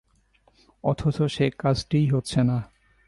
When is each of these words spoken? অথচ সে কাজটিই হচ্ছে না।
অথচ 0.83 1.17
সে 1.21 1.45
কাজটিই 1.57 2.07
হচ্ছে 2.07 2.39
না। 2.43 2.57